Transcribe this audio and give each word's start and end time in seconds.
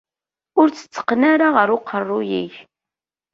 Ur 0.59 0.67
tt-tteqqen 0.69 1.21
ara 1.31 1.47
ɣer 1.55 1.69
uqerruy-ik. 1.77 2.55